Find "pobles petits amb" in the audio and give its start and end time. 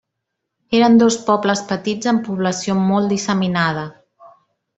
1.27-2.25